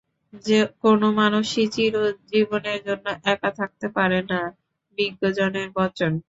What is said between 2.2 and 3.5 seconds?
জীবনের জন্য একা